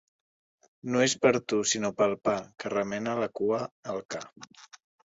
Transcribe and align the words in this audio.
No 0.95 1.03
és 1.07 1.15
per 1.25 1.33
tu, 1.53 1.59
sinó 1.73 1.93
pel 2.01 2.17
pa, 2.29 2.35
que 2.65 2.75
remena 2.77 3.17
la 3.25 3.33
cua 3.43 3.65
el 3.97 4.07
ca. 4.17 4.27